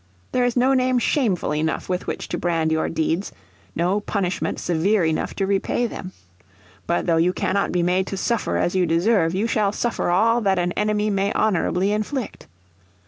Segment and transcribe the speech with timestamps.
[0.31, 3.31] There is no name shameful enough with which to brand your deeds,
[3.75, 6.11] no punishment severe enough to repay them.
[6.87, 10.41] But though you cannot be made to suffer as you deserve you shall suffer all
[10.41, 12.47] that an enemy may honourably inflict.